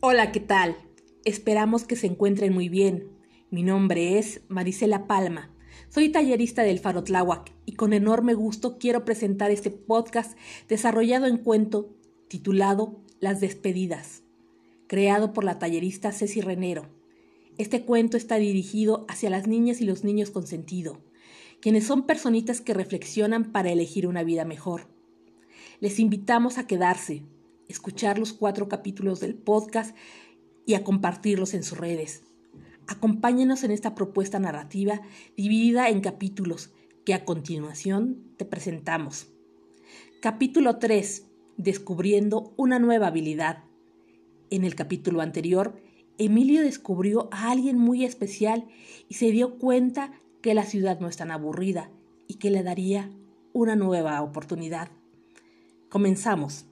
Hola, 0.00 0.30
¿qué 0.30 0.38
tal? 0.38 0.76
Esperamos 1.24 1.82
que 1.82 1.96
se 1.96 2.06
encuentren 2.06 2.52
muy 2.52 2.68
bien. 2.68 3.08
Mi 3.50 3.64
nombre 3.64 4.16
es 4.16 4.42
Marisela 4.46 5.08
Palma. 5.08 5.50
Soy 5.88 6.10
tallerista 6.10 6.62
del 6.62 6.78
Faro 6.78 7.02
Tláhuac 7.02 7.52
y 7.66 7.72
con 7.72 7.92
enorme 7.92 8.34
gusto 8.34 8.78
quiero 8.78 9.04
presentar 9.04 9.50
este 9.50 9.72
podcast 9.72 10.38
desarrollado 10.68 11.26
en 11.26 11.38
cuento 11.38 11.96
titulado 12.28 13.00
Las 13.18 13.40
despedidas, 13.40 14.22
creado 14.86 15.32
por 15.32 15.42
la 15.42 15.58
tallerista 15.58 16.12
Ceci 16.12 16.42
Renero. 16.42 16.86
Este 17.58 17.84
cuento 17.84 18.16
está 18.16 18.36
dirigido 18.36 19.04
hacia 19.08 19.30
las 19.30 19.48
niñas 19.48 19.80
y 19.80 19.84
los 19.84 20.04
niños 20.04 20.30
con 20.30 20.46
sentido, 20.46 21.02
quienes 21.60 21.84
son 21.84 22.06
personitas 22.06 22.60
que 22.60 22.72
reflexionan 22.72 23.50
para 23.50 23.72
elegir 23.72 24.06
una 24.06 24.22
vida 24.22 24.44
mejor. 24.44 24.86
Les 25.80 25.98
invitamos 25.98 26.56
a 26.56 26.68
quedarse, 26.68 27.24
escuchar 27.68 28.18
los 28.18 28.32
cuatro 28.32 28.68
capítulos 28.68 29.20
del 29.20 29.34
podcast 29.34 29.96
y 30.66 30.74
a 30.74 30.84
compartirlos 30.84 31.54
en 31.54 31.62
sus 31.62 31.78
redes. 31.78 32.22
Acompáñenos 32.86 33.64
en 33.64 33.70
esta 33.70 33.94
propuesta 33.94 34.38
narrativa 34.38 35.02
dividida 35.36 35.88
en 35.88 36.00
capítulos 36.00 36.72
que 37.04 37.14
a 37.14 37.24
continuación 37.24 38.34
te 38.36 38.44
presentamos. 38.44 39.28
Capítulo 40.20 40.78
3. 40.78 41.26
Descubriendo 41.56 42.54
una 42.56 42.78
nueva 42.78 43.08
habilidad. 43.08 43.64
En 44.50 44.64
el 44.64 44.74
capítulo 44.74 45.20
anterior, 45.20 45.80
Emilio 46.18 46.62
descubrió 46.62 47.28
a 47.30 47.50
alguien 47.50 47.78
muy 47.78 48.04
especial 48.04 48.66
y 49.08 49.14
se 49.14 49.30
dio 49.30 49.58
cuenta 49.58 50.12
que 50.42 50.54
la 50.54 50.64
ciudad 50.64 51.00
no 51.00 51.08
es 51.08 51.16
tan 51.16 51.30
aburrida 51.30 51.90
y 52.26 52.34
que 52.34 52.50
le 52.50 52.62
daría 52.62 53.10
una 53.52 53.76
nueva 53.76 54.20
oportunidad. 54.22 54.90
Comenzamos. 55.88 56.67